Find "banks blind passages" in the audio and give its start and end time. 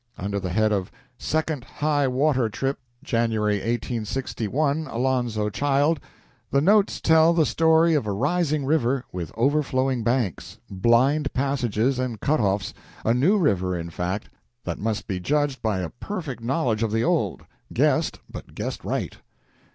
10.03-11.99